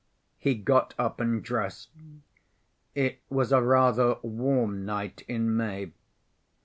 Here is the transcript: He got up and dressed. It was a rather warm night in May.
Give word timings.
He 0.39 0.55
got 0.55 0.95
up 0.97 1.19
and 1.19 1.43
dressed. 1.43 1.89
It 2.95 3.19
was 3.29 3.51
a 3.51 3.61
rather 3.61 4.15
warm 4.23 4.83
night 4.83 5.21
in 5.27 5.55
May. 5.55 5.91